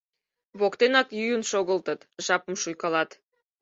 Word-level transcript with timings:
Воктенак 0.59 1.07
йӱын 1.17 1.43
шогылтыт, 1.51 2.01
жапым 2.25 2.55
шуйкалат. 2.61 3.09